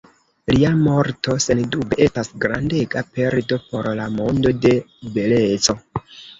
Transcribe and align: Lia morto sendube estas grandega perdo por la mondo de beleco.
Lia 0.53 0.69
morto 0.77 1.35
sendube 1.45 1.99
estas 2.07 2.33
grandega 2.47 3.05
perdo 3.19 3.61
por 3.69 3.93
la 4.03 4.11
mondo 4.19 4.57
de 4.67 4.77
beleco. 5.21 5.81